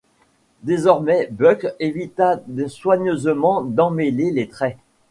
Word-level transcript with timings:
Désormais, 0.63 1.27
Buck 1.31 1.67
évita 1.79 2.39
soigneusement 2.69 3.61
d’emmêler 3.63 4.31
les 4.31 4.47
traits. 4.47 4.77